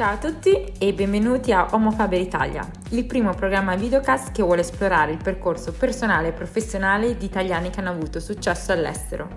[0.00, 4.62] Ciao a tutti e benvenuti a Homo Faber Italia, il primo programma videocast che vuole
[4.62, 9.28] esplorare il percorso personale e professionale di italiani che hanno avuto successo all'estero.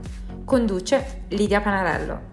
[0.45, 2.32] Conduce Lidia Panarello.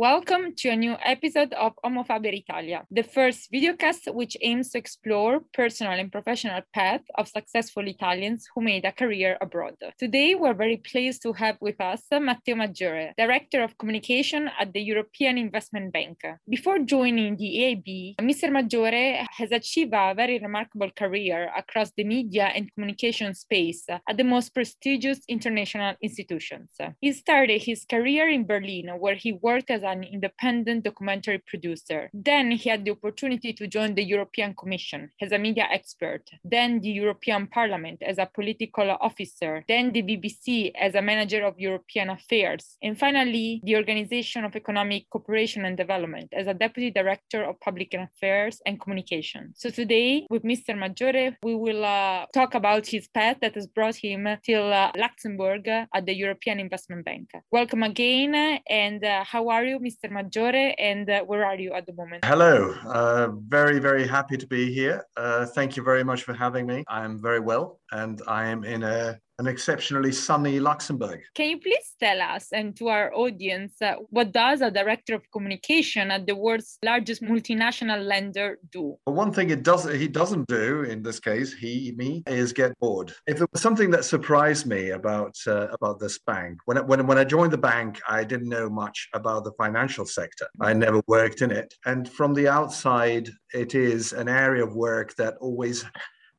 [0.00, 4.78] Welcome to a new episode of Homo Faber Italia, the first videocast which aims to
[4.78, 9.74] explore personal and professional path of successful Italians who made a career abroad.
[9.98, 14.80] Today, we're very pleased to have with us Matteo Maggiore, Director of Communication at the
[14.80, 16.16] European Investment Bank.
[16.48, 18.50] Before joining the EIB, Mr.
[18.50, 24.24] Maggiore has achieved a very remarkable career across the media and communication space at the
[24.24, 26.70] most prestigious international institutions.
[27.02, 32.10] He started his career in Berlin, where he worked as an independent documentary producer.
[32.12, 36.80] Then he had the opportunity to join the European Commission as a media expert, then
[36.80, 42.10] the European Parliament as a political officer, then the BBC as a manager of European
[42.10, 47.58] affairs, and finally the Organization of Economic Cooperation and Development as a deputy director of
[47.60, 49.52] public affairs and communication.
[49.56, 50.76] So today with Mr.
[50.76, 55.66] Maggiore, we will uh, talk about his path that has brought him till uh, Luxembourg
[55.68, 57.30] at the European Investment Bank.
[57.50, 60.10] Welcome again, and uh, how are you, Mr.
[60.10, 62.24] Maggiore, and uh, where are you at the moment?
[62.24, 65.06] Hello, uh, very, very happy to be here.
[65.16, 66.84] Uh, thank you very much for having me.
[66.88, 71.20] I'm very well, and I am in a an exceptionally sunny Luxembourg.
[71.34, 75.22] Can you please tell us and to our audience uh, what does a director of
[75.32, 78.96] communication at the world's largest multinational lender do?
[79.06, 82.78] Well, one thing it does he doesn't do in this case, he me, is get
[82.80, 83.14] bored.
[83.26, 87.06] If it was something that surprised me about uh, about this bank, when I, when
[87.06, 90.46] when I joined the bank, I didn't know much about the financial sector.
[90.60, 95.16] I never worked in it, and from the outside, it is an area of work
[95.16, 95.86] that always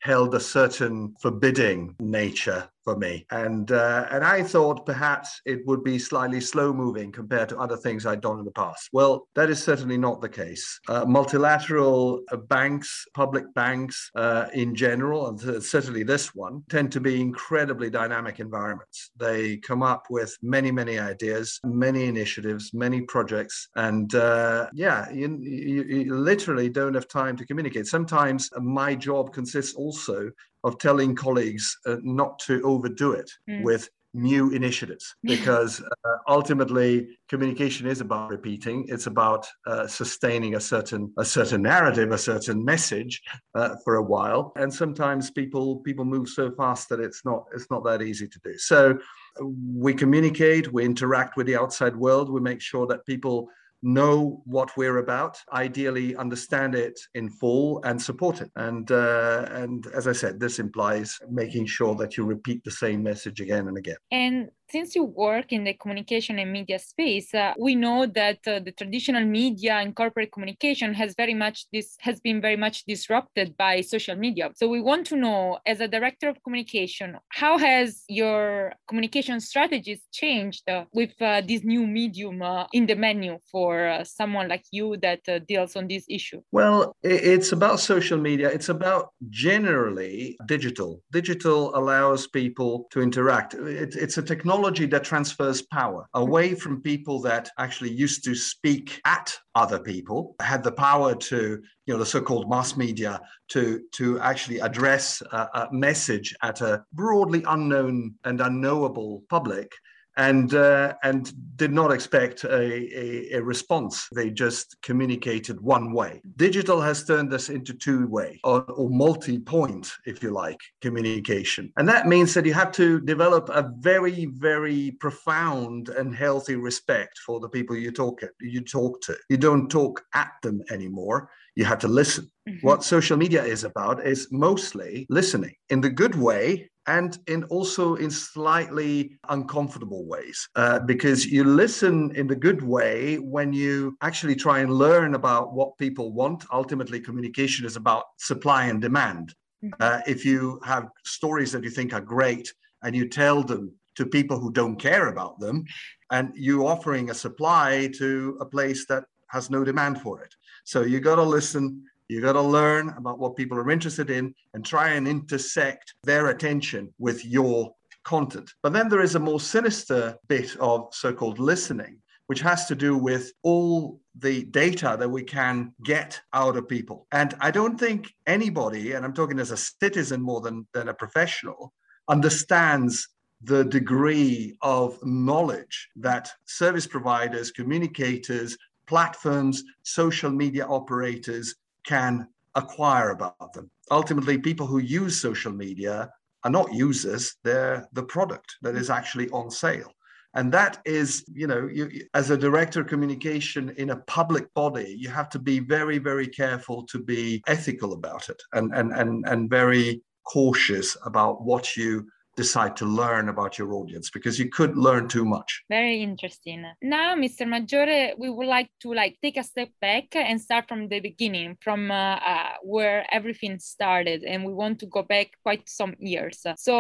[0.02, 3.26] held a certain forbidding nature for me.
[3.32, 7.78] And uh, and I thought perhaps it would be slightly slow moving compared to other
[7.78, 8.90] things I'd done in the past.
[8.94, 10.80] Well, that is certainly not the case.
[10.88, 17.00] Uh, multilateral uh, banks, public banks uh, in general, and certainly this one, tend to
[17.00, 19.12] be incredibly dynamic environments.
[19.18, 25.38] They come up with many, many ideas, many initiatives, many projects, and uh, yeah, you,
[25.42, 27.88] you, you literally don't have time to communicate.
[27.88, 30.32] Sometimes my job consists also
[30.64, 33.64] of telling colleagues uh, not to overdo it mm.
[33.64, 35.16] with new initiatives.
[35.24, 38.86] Because uh, ultimately communication is about repeating.
[38.90, 43.22] It's about uh, sustaining a certain a certain narrative a certain message
[43.56, 44.52] uh, for a while.
[44.56, 48.40] And sometimes people people move so fast that it's not it's not that easy to
[48.44, 48.58] do.
[48.58, 48.98] So
[49.40, 52.30] we communicate we interact with the outside world.
[52.30, 53.50] We make sure that people
[53.84, 58.52] know what we're about, ideally understand it in full and support it.
[58.56, 63.04] And uh, and as I said, this implies making sure that you repeat the same
[63.04, 63.98] message again and again.
[64.12, 68.60] And since you work in the communication and media space, uh, we know that uh,
[68.60, 73.56] the traditional media and corporate communication has very much this has been very much disrupted
[73.58, 74.52] by social media.
[74.56, 80.02] So we want to know, as a director of communication, how has your communication strategies
[80.12, 84.64] changed uh, with uh, this new medium uh, in the menu for uh, someone like
[84.72, 86.42] you that deals on this issue?
[86.52, 88.50] Well, it's about social media.
[88.50, 91.02] It's about generally digital.
[91.12, 93.54] Digital allows people to interact.
[93.54, 98.36] It, it's a technology technology that transfers power away from people that actually used to
[98.36, 103.20] speak at other people, had the power to, you know, the so-called mass media
[103.50, 109.72] to to actually address a, a message at a broadly unknown and unknowable public
[110.18, 114.08] and uh, and did not expect a, a, a, response.
[114.14, 116.22] They just communicated one way.
[116.36, 121.72] Digital has turned this into two way or, or multi point, if you like, communication,
[121.78, 127.20] and that means that you have to develop a very very profound and healthy respect
[127.26, 129.16] for the people you talk at, you talk to.
[129.30, 131.30] You don't talk at them anymore.
[131.56, 132.32] You have to listen.
[132.48, 132.66] Mm-hmm.
[132.66, 137.96] What social media is about is mostly listening in the good way and in also
[137.96, 144.36] in slightly uncomfortable ways uh, because you listen in the good way when you actually
[144.36, 146.44] try and learn about what people want.
[146.52, 149.36] Ultimately communication is about supply and demand.
[149.64, 149.74] Mm-hmm.
[149.80, 152.52] uh, if you have stories that you think are great
[152.82, 155.66] and you tell them to people who don't care about them
[156.10, 160.34] and you offering a supply to a place that has no demand for it.
[160.64, 164.36] So you got to listen you got to learn about what people are interested in
[164.54, 167.74] and try and intersect their attention with your
[168.04, 168.52] content.
[168.62, 172.76] But then there is a more sinister bit of so called listening, which has to
[172.76, 177.08] do with all the data that we can get out of people.
[177.14, 180.94] And I don't think anybody, and I'm talking as a citizen more than, than a
[180.94, 181.72] professional,
[182.10, 183.08] understands
[183.42, 191.56] the degree of knowledge that service providers, communicators, platforms, social media operators
[191.86, 193.70] can acquire about them.
[193.90, 196.10] Ultimately, people who use social media
[196.44, 199.92] are not users, they're the product that is actually on sale.
[200.34, 204.96] And that is, you know, you, as a director of communication in a public body,
[204.98, 209.26] you have to be very, very careful to be ethical about it and, and, and,
[209.28, 212.08] and very cautious about what you
[212.44, 215.52] decide to learn about your audience because you could learn too much.
[215.70, 216.62] Very interesting.
[216.82, 220.82] Now mr maggiore we would like to like take a step back and start from
[220.92, 225.66] the beginning from uh, uh, where everything started and we want to go back quite
[225.70, 226.38] some years.
[226.68, 226.74] So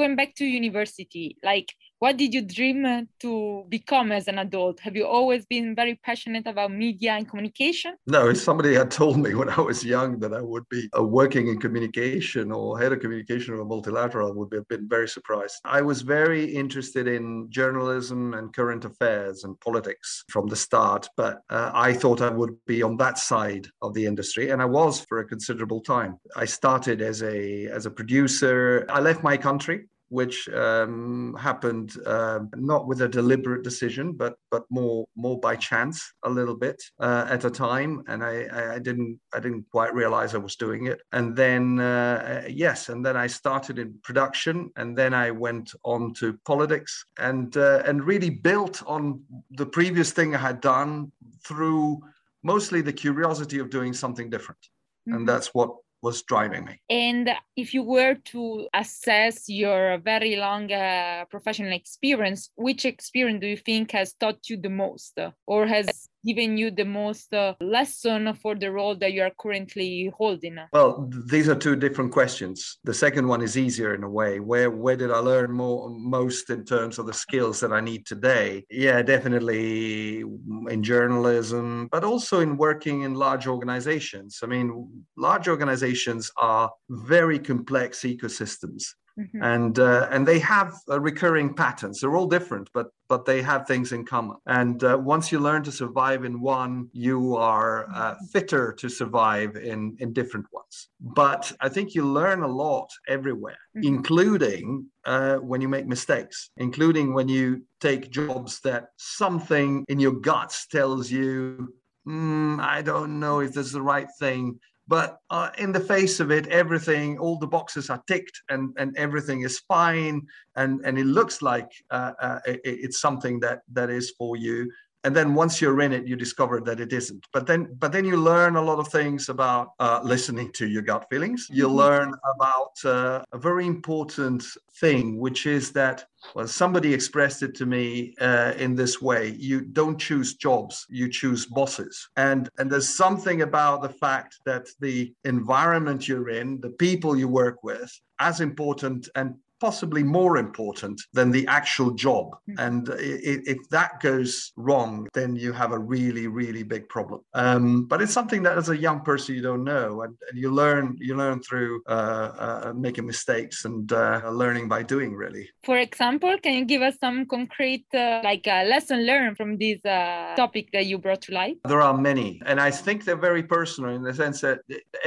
[0.00, 1.68] going back to university like
[2.04, 4.78] what did you dream uh, to become as an adult?
[4.80, 7.94] Have you always been very passionate about media and communication?
[8.06, 11.02] No, if somebody had told me when I was young that I would be uh,
[11.02, 15.08] working in communication or head of communication of a multilateral, I would have been very
[15.08, 15.54] surprised.
[15.64, 21.40] I was very interested in journalism and current affairs and politics from the start, but
[21.48, 25.00] uh, I thought I would be on that side of the industry, and I was
[25.08, 26.18] for a considerable time.
[26.36, 28.84] I started as a as a producer.
[28.90, 34.64] I left my country which um, happened uh, not with a deliberate decision, but but
[34.70, 39.18] more more by chance a little bit uh, at a time, and I, I didn't
[39.32, 41.00] I didn't quite realize I was doing it.
[41.12, 46.14] And then uh, yes, and then I started in production, and then I went on
[46.14, 51.12] to politics, and uh, and really built on the previous thing I had done
[51.46, 52.00] through
[52.42, 54.60] mostly the curiosity of doing something different.
[55.08, 55.16] Mm-hmm.
[55.16, 55.70] And that's what
[56.04, 56.74] was driving me.
[56.90, 63.48] And if you were to assess your very long uh, professional experience, which experience do
[63.48, 65.86] you think has taught you the most or has
[66.24, 70.58] given you the most uh, lesson for the role that you are currently holding?
[70.72, 72.78] Well, these are two different questions.
[72.84, 74.40] The second one is easier in a way.
[74.40, 78.06] Where where did I learn more most in terms of the skills that I need
[78.06, 78.64] today?
[78.70, 80.24] Yeah, definitely
[80.68, 84.40] in journalism, but also in working in large organizations.
[84.42, 88.84] I mean, large organizations are very complex ecosystems.
[89.18, 89.42] Mm-hmm.
[89.42, 92.00] And uh, and they have recurring patterns.
[92.00, 94.38] They're all different, but but they have things in common.
[94.46, 98.24] And uh, once you learn to survive in one, you are uh, mm-hmm.
[98.32, 100.88] fitter to survive in in different ones.
[101.00, 103.86] But I think you learn a lot everywhere, mm-hmm.
[103.86, 110.14] including uh, when you make mistakes, including when you take jobs that something in your
[110.14, 111.72] guts tells you,
[112.04, 116.20] mm, I don't know if this is the right thing but uh, in the face
[116.20, 120.26] of it everything all the boxes are ticked and and everything is fine.
[120.56, 124.70] And and it looks like uh, uh, it, it's something that that is for you
[125.04, 127.26] and then once you're in it you discover that it isn't.
[127.32, 130.82] But then but then you learn a lot of things about uh, listening to your
[130.82, 131.46] gut feelings.
[131.50, 131.76] You mm-hmm.
[131.76, 134.44] learn about uh, a very important
[134.80, 136.04] thing which is that
[136.34, 139.28] well somebody expressed it to me uh, in this way.
[139.38, 142.08] You don't choose jobs you choose bosses.
[142.16, 147.28] And and there's something about the fact that the environment you're in the people you
[147.28, 147.90] work with
[148.20, 152.26] as important and possibly more important than the actual job.
[152.46, 152.64] Hmm.
[152.66, 157.20] And if that goes wrong, then you have a really, really big problem.
[157.32, 160.48] Um, but it's something that as a young person you don't know, and, and you
[160.62, 165.10] learn you learn through uh, uh, making mistakes and uh, learning by doing.
[165.24, 165.44] Really.
[165.70, 169.80] For example, can you give us some concrete uh, like a lesson learned from this
[169.84, 171.56] uh, topic that you brought to light?
[171.72, 174.58] There are many, and I think they're very personal in the sense that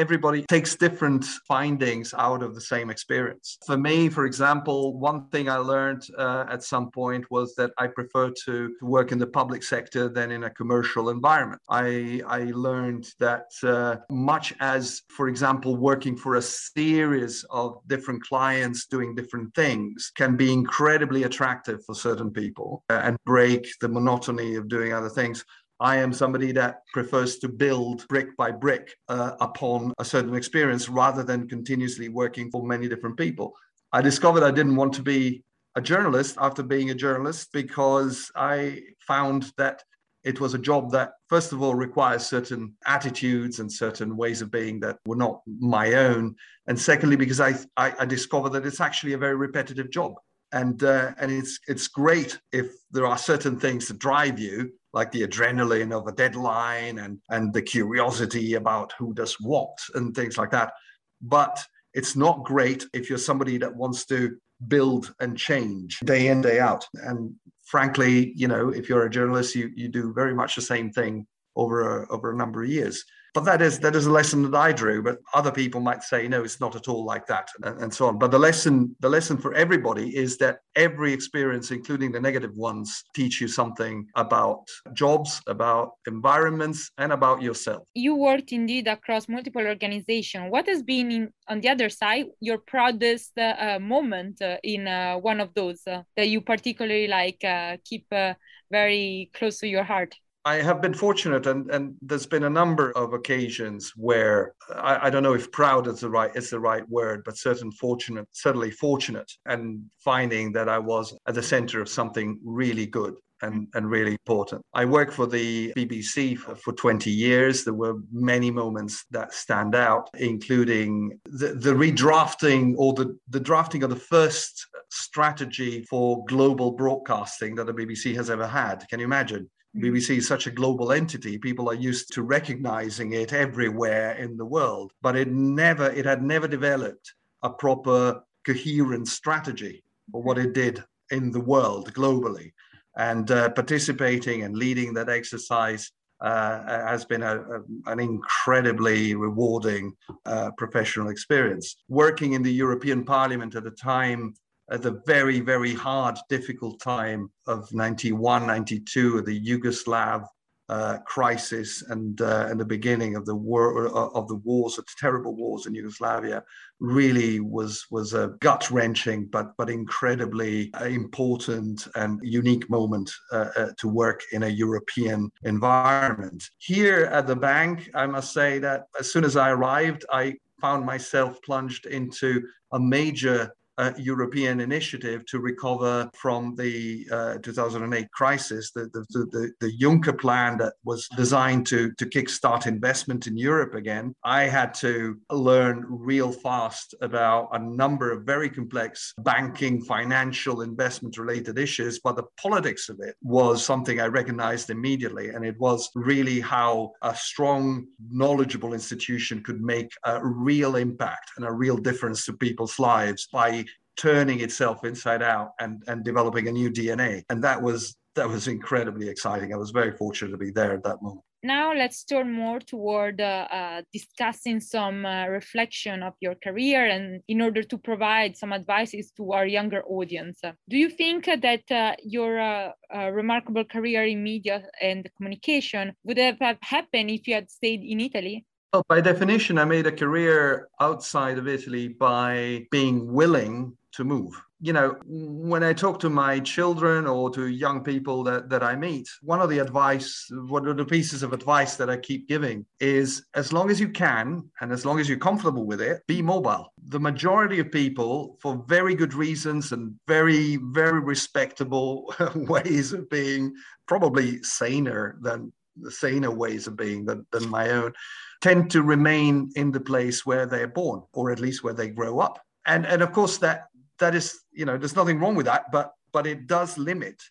[0.03, 3.48] everybody takes different findings out of the same experience.
[3.70, 7.72] For me, for example example, one thing I learned uh, at some point was that
[7.77, 11.62] I prefer to, work in the public sector than in a commercial environment.
[11.70, 18.24] I, I learned that uh, much as, for example, working for a series of different
[18.24, 23.89] clients doing different things can be incredibly attractive for certain people uh, and break the
[23.89, 25.44] monotony of doing other things.
[25.80, 30.89] I am somebody that prefers to build brick by brick uh, upon a certain experience
[30.89, 33.54] rather than continuously working for many different people.
[33.94, 35.44] I discovered I didn't want to be
[35.75, 39.84] a journalist after being a journalist because I found that
[40.24, 44.51] it was a job that, first of all, requires certain attitudes and certain ways of
[44.51, 46.36] being that were not my own.
[46.67, 50.15] And secondly, because I, I, I discovered that it's actually a very repetitive job.
[50.51, 55.12] And, uh, and it's, it's great if there are certain things that drive you, like
[55.12, 60.38] the adrenaline of a deadline and, and the curiosity about who does what and things
[60.38, 60.74] like that.
[61.22, 61.63] But
[61.98, 64.38] it's not great if you're somebody that wants to
[64.68, 66.86] build and change day in, day out.
[66.94, 67.34] And
[67.66, 71.25] frankly, you know, if you're a journalist, you, you do very much the same thing
[71.56, 73.04] over a, over a number of years.
[73.38, 75.03] But that is that is a lesson that I drew.
[75.03, 78.08] But other people might say, no, it's not at all like that, and, and so
[78.08, 78.17] on.
[78.17, 83.03] But the lesson, the lesson for everybody is that every experience, including the negative ones,
[83.15, 84.62] teach you something about
[84.94, 87.84] jobs, about environments, and about yourself.
[87.94, 90.46] You worked indeed across multiple organizations.
[90.50, 95.17] What has been in, on the other side your proudest uh, moment uh, in uh,
[95.17, 98.34] one of those uh, that you particularly like uh, keep uh,
[98.72, 100.15] very close to your heart?
[100.48, 105.10] I have been fortunate, and, and there's been a number of occasions where I, I,
[105.10, 108.72] don't know if proud is the right is the right word, but certain fortunate, certainly
[108.72, 113.89] fortunate, and finding that I was at the center of something really good and, and
[113.89, 114.62] really important.
[114.74, 117.66] I worked for the BBC for, for 20 years.
[117.66, 123.84] There were many moments that stand out, including the, the redrafting or the, the drafting
[123.84, 128.88] of the first strategy for global broadcasting that the BBC has ever had.
[128.88, 129.50] Can you imagine?
[129.77, 131.38] BBC is such a global entity.
[131.38, 136.24] People are used to recognizing it everywhere in the world, but it never, it had
[136.24, 142.51] never developed a proper coherent strategy for what it did in the world globally.
[142.98, 149.96] And uh, participating and leading that exercise uh, has been a, a, an incredibly rewarding
[150.25, 151.75] uh, professional experience.
[151.89, 154.34] Working in the European Parliament at a time
[154.69, 160.27] at the very, very hard, difficult time of 91, 92, the Yugoslav
[160.69, 164.83] uh, crisis and uh, and the beginning of the war uh, of the wars, the
[165.00, 166.43] terrible wars in Yugoslavia,
[166.79, 173.47] really was was a gut wrenching but but incredibly uh, important and unique moment uh,
[173.55, 176.43] uh, to work in a European environment.
[176.57, 180.86] Here at the bank, I must say that as soon as I arrived, I found
[180.86, 182.43] myself plunged into
[182.74, 189.51] a major uh, European initiative to recover from the uh, 2008 crisis, the, the, the,
[189.60, 194.15] the, Juncker plan that was designed to, to kickstart investment in Europe again.
[194.24, 201.17] I had to learn real fast about a number of very complex banking, financial, investment
[201.17, 205.29] related issues, but the politics of it was something I recognized immediately.
[205.29, 211.46] And it was really how a strong, knowledgeable institution could make a real impact and
[211.46, 213.66] a real difference to people's lives by
[213.98, 217.24] turning itself inside out and, and developing a new DNA.
[217.30, 219.54] And that was that was incredibly exciting.
[219.54, 221.22] I was very fortunate to be there at that moment.
[221.44, 227.22] Now let's turn more toward uh, uh, discussing some uh, reflection of your career and
[227.27, 230.42] in order to provide some advices to our younger audience.
[230.68, 236.18] Do you think that uh, your uh, uh, remarkable career in media and communication would
[236.18, 238.46] have happened if you had stayed in Italy?
[238.74, 244.33] Well, by definition, I made a career outside of Italy by being willing to move.
[244.59, 248.75] You know, when I talk to my children or to young people that, that I
[248.75, 252.65] meet, one of the advice, one of the pieces of advice that I keep giving
[252.81, 256.21] is as long as you can and as long as you're comfortable with it, be
[256.21, 256.74] mobile.
[256.88, 263.55] The majority of people, for very good reasons and very, very respectable ways of being,
[263.88, 265.53] probably saner than
[265.89, 267.93] saner ways of being than, than my own,
[268.41, 272.20] tend to remain in the place where they're born or at least where they grow
[272.20, 272.39] up.
[272.65, 273.67] And and of course that
[274.00, 277.22] that is, you know, there's nothing wrong with that, but but it does limit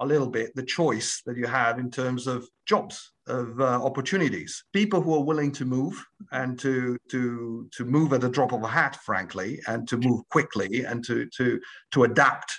[0.00, 4.64] a little bit the choice that you have in terms of jobs of uh, opportunities.
[4.72, 6.02] People who are willing to move
[6.32, 10.28] and to to to move at the drop of a hat frankly and to move
[10.30, 11.60] quickly and to to
[11.92, 12.50] to adapt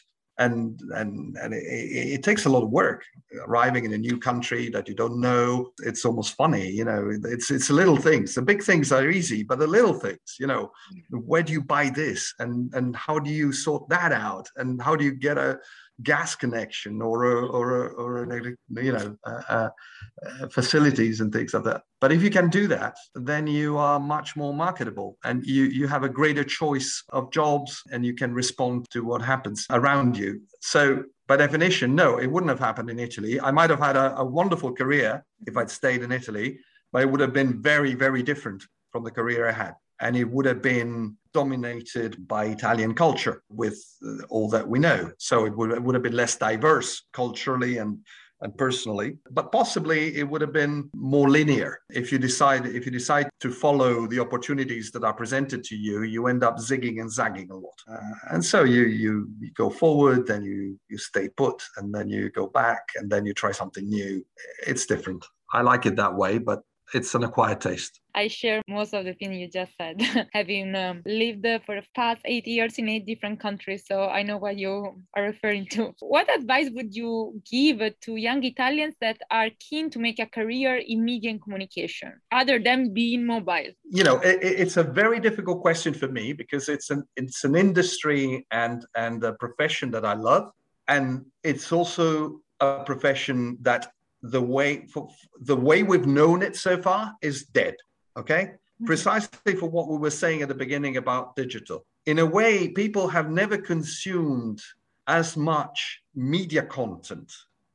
[0.42, 3.04] and and and it, it, takes a lot of work
[3.48, 5.72] arriving in a new country that you don't know.
[5.90, 8.36] It's almost funny you know it's it's little things.
[8.36, 11.24] The big things are easy but the little things you know mm.
[11.30, 12.34] where do you buy this?
[12.40, 14.48] And and how do you sort that out?
[14.58, 15.60] And how do you get a
[16.04, 21.54] gas connection or a, or a, or a, you know uh, uh, facilities and things
[21.54, 21.84] like that.
[22.00, 25.88] But if you can do that, then you are much more marketable and you you
[25.88, 30.42] have a greater choice of jobs and you can respond to what happens around you.
[30.62, 33.40] So by definition, no, it wouldn't have happened in Italy.
[33.40, 36.60] I might have had a, a wonderful career if I'd stayed in Italy,
[36.92, 40.26] but it would have been very very different from the career I had and it
[40.26, 45.12] would have been dominated by Italian culture with uh, all that we know.
[45.18, 48.00] So it would, it would have been less diverse culturally and
[48.44, 52.92] and personally but possibly it would have been more linear if you decide if you
[52.92, 57.12] decide to follow the opportunities that are presented to you you end up zigging and
[57.12, 61.30] zagging a lot uh, and so you, you you go forward then you you stay
[61.30, 64.26] put and then you go back and then you try something new
[64.66, 65.24] it's different
[65.54, 68.01] i like it that way but it's an acquired taste.
[68.14, 70.02] I share most of the things you just said,
[70.34, 73.84] having um, lived for the past eight years in eight different countries.
[73.86, 75.94] So I know what you are referring to.
[76.00, 80.78] What advice would you give to young Italians that are keen to make a career
[80.78, 83.72] in media and communication, other than being mobile?
[83.90, 87.56] You know, it, it's a very difficult question for me because it's an it's an
[87.56, 90.52] industry and and a profession that I love,
[90.88, 93.92] and it's also a profession that
[94.22, 95.10] the way for,
[95.42, 97.76] the way we've known it so far is dead
[98.18, 98.52] okay?
[98.82, 98.88] Mm-hmm.
[98.88, 101.86] precisely for what we were saying at the beginning about digital.
[102.08, 104.60] In a way people have never consumed
[105.08, 107.32] as much media content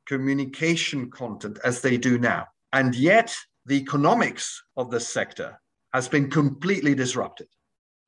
[0.07, 2.47] communication content as they do now.
[2.73, 5.61] And yet the economics of the sector
[5.93, 7.49] has been completely disrupted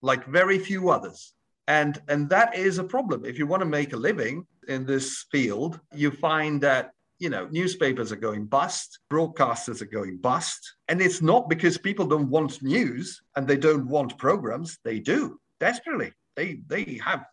[0.01, 1.35] like very few others.
[1.67, 3.25] And and that is a problem.
[3.25, 7.49] If you want to make a living in this field you find that you know,
[7.51, 10.77] newspapers are going bust, broadcasters are going bust.
[10.89, 14.79] And it's not because people don't want news and they don't want programs.
[14.85, 16.13] They do desperately.
[16.37, 17.25] They they have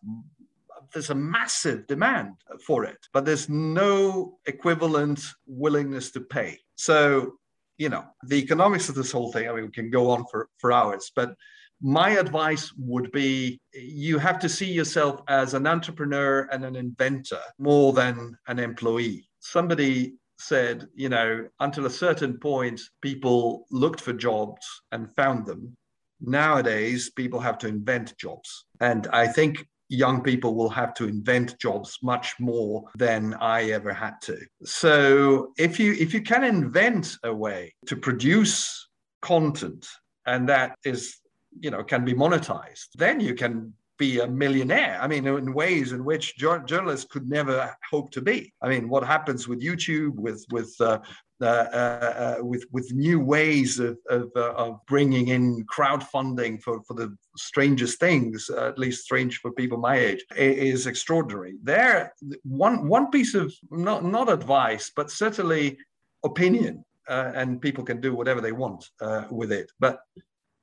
[0.92, 6.58] there's a massive demand for it, but there's no equivalent willingness to pay.
[6.76, 7.34] So,
[7.76, 10.48] you know, the economics of this whole thing, I mean, we can go on for,
[10.58, 11.34] for hours, but
[11.82, 17.40] my advice would be you have to see yourself as an entrepreneur and an inventor
[17.58, 24.12] more than an employee somebody said, you know, until a certain point, people looked for
[24.12, 25.74] jobs and found them.
[26.20, 28.66] Nowadays, people have to invent jobs.
[28.80, 33.92] And I think young people will have to invent jobs much more than I ever
[33.92, 34.38] had to.
[34.64, 38.88] So if you if you can invent a way to produce
[39.22, 39.86] content
[40.26, 41.18] and that is
[41.60, 44.98] you know can be monetized, then you can be a millionaire.
[45.00, 48.52] I mean, in ways in which journalists could never hope to be.
[48.62, 50.98] I mean, what happens with YouTube, with with uh,
[51.42, 56.94] uh, uh, with with new ways of of, uh, of, bringing in crowdfunding for for
[56.94, 61.56] the strangest things, at least strange for people my age, is extraordinary.
[61.62, 65.76] There, one one piece of not not advice, but certainly
[66.24, 69.70] opinion, uh, and people can do whatever they want uh, with it.
[69.78, 70.00] But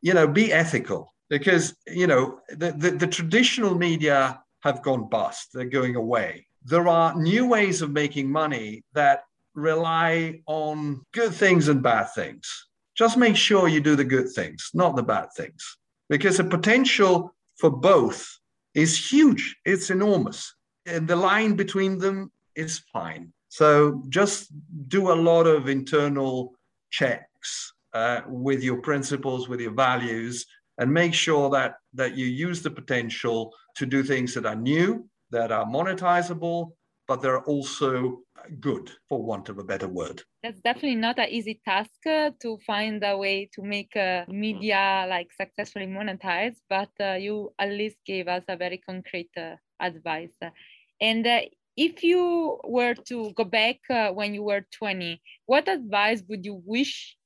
[0.02, 5.50] you know, be ethical because you know the, the, the, traditional media have gone bust.
[5.52, 6.46] They're going away.
[6.64, 9.24] There are new ways of making money that
[9.56, 12.68] rely on good things and bad things.
[12.96, 17.34] Just make sure you do the good things not the bad things because the potential
[17.58, 18.20] for both
[18.76, 19.56] is huge.
[19.66, 20.54] It's enormous.
[20.86, 23.34] And the line between them is fine.
[23.50, 24.52] So just
[24.88, 26.54] do a lot of internal
[26.92, 30.46] checks uh, with your principles with your values
[30.78, 35.08] and make sure that that you use the potential to do things that are new,
[35.32, 36.72] that are monetizable,
[37.08, 38.20] but they're also
[38.60, 40.22] good, for want of a better word.
[40.42, 45.06] That's definitely not an easy task uh, to find a way to make uh, media
[45.10, 50.36] like successfully monetized, but uh, you at least gave us a very concrete uh, advice.
[51.00, 51.42] And uh,
[51.76, 56.62] if you were to go back uh, when you were 20, what advice would you
[56.66, 57.18] wish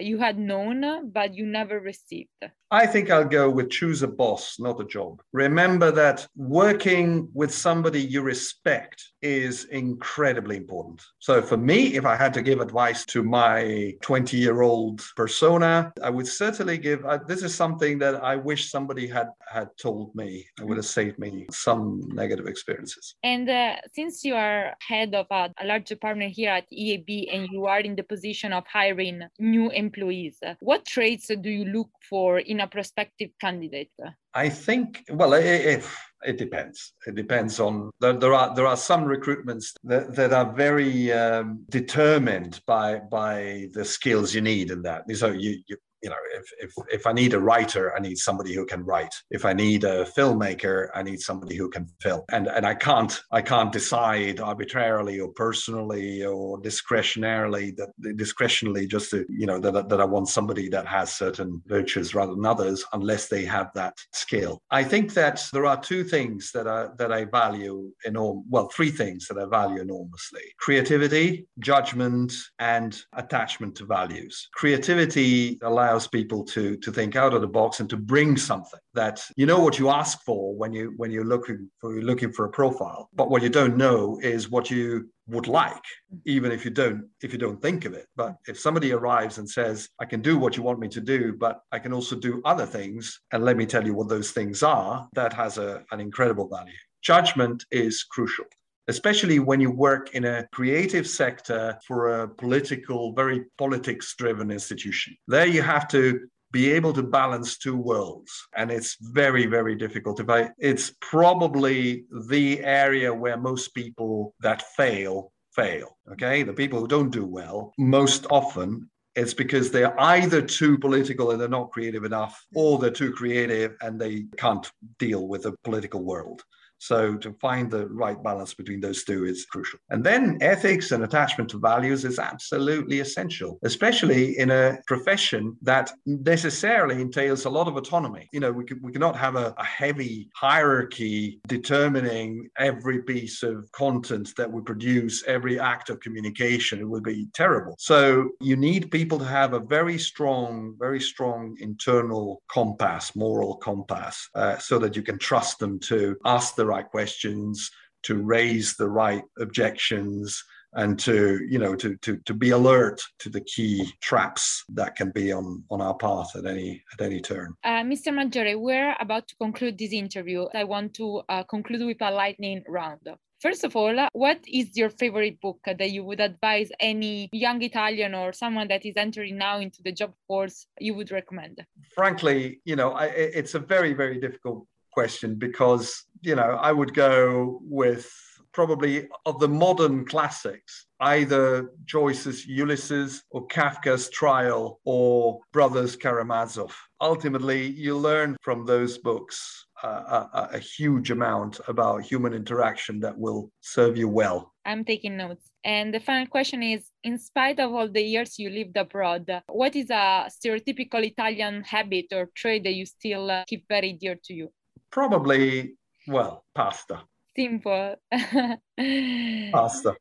[0.00, 2.30] you had known but you never received?
[2.70, 5.22] I think I'll go with choose a boss, not a job.
[5.32, 11.00] Remember that working with somebody you respect is incredibly important.
[11.20, 15.92] So, for me, if I had to give advice to my 20 year old persona,
[16.02, 20.14] I would certainly give uh, this is something that I wish somebody had, had told
[20.16, 20.44] me.
[20.58, 23.14] It would have saved me some negative experiences.
[23.22, 27.48] And uh, since you are head of a, a large department here at EIB and
[27.52, 32.38] you are in the position of hiring new employees, what traits do you look for
[32.38, 33.90] in a prospective candidate?
[34.34, 35.84] I think, well, it,
[36.24, 36.92] it depends.
[37.06, 41.64] It depends on there, there, are there are some recruitments that, that are very um,
[41.70, 45.04] determined by by the skills you need in that.
[45.16, 45.76] So you, you
[46.06, 49.12] you know, if, if, if I need a writer, I need somebody who can write.
[49.32, 52.22] If I need a filmmaker, I need somebody who can film.
[52.30, 59.10] And, and I can't, I can't decide arbitrarily or personally or discretionarily that discretionally just
[59.10, 62.84] to, you know, that, that I want somebody that has certain virtues rather than others
[62.92, 64.62] unless they have that skill.
[64.70, 68.92] I think that there are two things that I, that I value enorm, well, three
[68.92, 70.42] things that I value enormously.
[70.60, 74.48] Creativity, judgment, and attachment to values.
[74.54, 78.80] Creativity allows allows people to to think out of the box and to bring something
[78.94, 82.32] that you know what you ask for when you when you're looking for you're looking
[82.32, 85.86] for a profile but what you don't know is what you would like
[86.24, 88.06] even if you don't if you don't think of it.
[88.14, 91.20] But if somebody arrives and says i can do what you want me to do
[91.44, 94.62] but i can also do other things and let me tell you what those things
[94.62, 96.80] are that has a, an incredible value.
[97.02, 98.46] Judgment is crucial
[98.88, 105.16] especially when you work in a creative sector for a political, very politics driven institution.
[105.26, 110.20] There you have to be able to balance two worlds and it's very very difficult.
[110.20, 116.42] If i it's probably the area where most people that fail fail okay?
[116.44, 121.40] The people who don't do well most often it's because they're either too political and
[121.40, 126.02] they're not creative enough or they're too creative and they can't deal with the political
[126.04, 126.42] world
[126.78, 129.78] so to find the right balance between those two is crucial.
[129.90, 135.90] And then ethics and attachment to values is absolutely essential, especially in a profession that
[136.06, 138.28] necessarily entails a lot of autonomy.
[138.32, 143.70] You know, we, could, we cannot have a, a heavy hierarchy determining every piece of
[143.72, 146.80] content that we produce, every act of communication.
[146.80, 147.74] It would be terrible.
[147.78, 154.28] So you need people to have a very strong, very strong internal compass, moral compass,
[154.34, 157.70] uh, so that you can trust them to ask the right questions,
[158.04, 160.42] to raise the right objections,
[160.74, 165.10] and to you know to to to be alert to the key traps that can
[165.10, 167.54] be on on our path at any at any turn.
[167.64, 168.12] Uh, Mr.
[168.12, 170.46] Maggiore, we're about to conclude this interview.
[170.54, 173.08] I want to uh, conclude with a lightning round.
[173.40, 178.14] First of all, what is your favorite book that you would advise any young Italian
[178.14, 181.64] or someone that is entering now into the job force you would recommend?
[181.94, 186.92] Frankly, you know, I, it's a very, very difficult question because, you know, I would
[186.92, 188.12] go with
[188.52, 196.74] probably of the modern classics, either Joyce's Ulysses or Kafka's Trial or Brothers Karamazov.
[197.00, 203.16] Ultimately, you learn from those books uh, a, a, huge amount about human interaction that
[203.16, 204.54] will serve you well.
[204.64, 205.50] I'm taking notes.
[205.64, 209.76] And the final question is In spite of all the years you lived abroad, what
[209.76, 214.32] is a stereotypical Italian habit or trait that you still uh, keep very dear to
[214.32, 214.48] you?
[214.90, 217.02] Probably, well, pasta.
[217.36, 217.96] Simple.
[219.52, 219.96] pasta.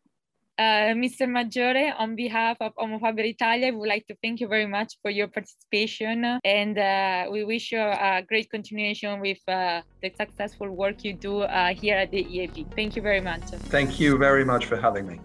[0.58, 1.28] Uh, Mr.
[1.28, 4.94] Maggiore, on behalf of Homo Faber Italia, we would like to thank you very much
[5.02, 10.70] for your participation and uh, we wish you a great continuation with uh, the successful
[10.70, 12.74] work you do uh, here at the EIB.
[12.74, 13.42] Thank you very much.
[13.68, 15.20] Thank you very much for having me.